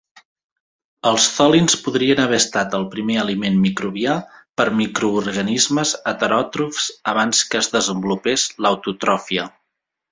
Els 1.09 1.25
Tholins 1.33 1.75
podrien 1.87 2.21
haver 2.23 2.39
estat 2.43 2.73
el 2.79 2.87
primer 2.95 3.19
aliment 3.25 3.61
microbià 3.67 4.17
per 4.61 4.67
microorganismes 4.81 5.95
heteròtrofs 6.15 6.91
abans 7.15 7.47
que 7.53 7.65
es 7.65 7.75
desenvolupés 7.79 8.51
l'autotròfia. 8.67 9.49